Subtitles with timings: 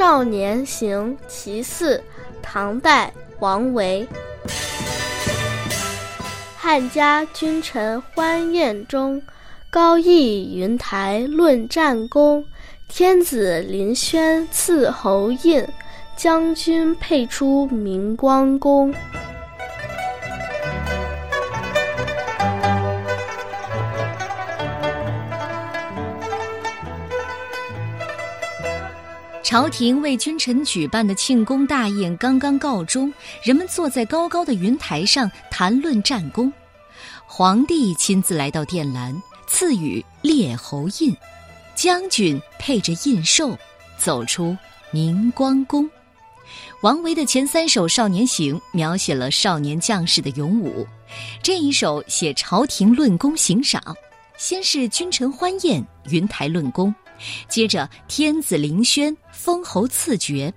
[0.00, 2.02] 少年行·其四，
[2.40, 4.08] 唐代，王维。
[6.56, 9.20] 汉家君臣欢宴中，
[9.68, 12.42] 高义云台论战功。
[12.88, 15.62] 天子临轩赐侯印，
[16.16, 18.94] 将军配出明光宫。
[29.42, 33.12] 朝廷为君臣举办的庆功大宴刚刚告终，
[33.42, 36.52] 人们坐在高高的云台上谈论战功。
[37.26, 41.16] 皇帝亲自来到殿栏，赐予列侯印，
[41.74, 43.56] 将军配着印绶，
[43.96, 44.56] 走出
[44.90, 45.88] 明光宫。
[46.82, 50.86] 王维的前三首《少年行》描写了少年将士的勇武，
[51.42, 53.82] 这一首写朝廷论功行赏。
[54.36, 56.94] 先是君臣欢宴，云台论功。
[57.48, 60.52] 接着，天子临轩，封侯赐爵。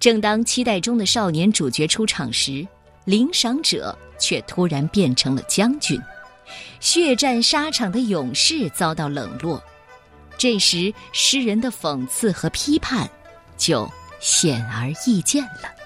[0.00, 2.66] 正当期待中的少年主角出场时，
[3.04, 6.00] 领赏者却突然变成了将军。
[6.80, 9.62] 血战沙场的勇士遭到冷落。
[10.38, 13.10] 这时，诗人的讽刺和批判
[13.56, 15.62] 就显而易见了。《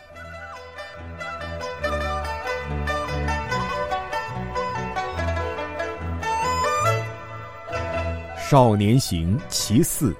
[8.52, 10.12] 少年行·其四》，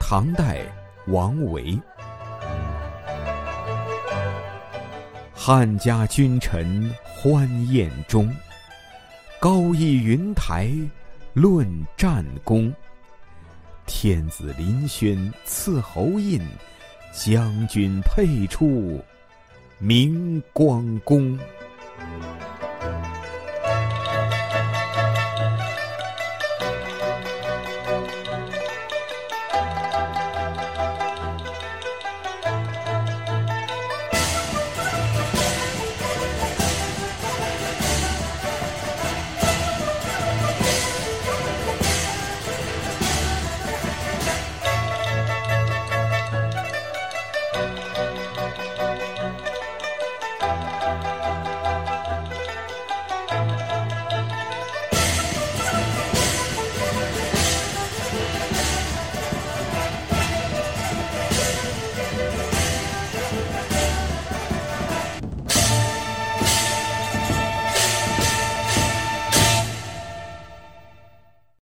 [0.00, 0.64] 唐代，
[1.08, 1.78] 王维。
[5.34, 8.34] 汉家君臣欢宴中，
[9.38, 10.70] 高义云台
[11.34, 12.72] 论战功。
[13.84, 16.40] 天子临轩赐侯印，
[17.12, 18.98] 将军配出
[19.78, 21.38] 明光宫。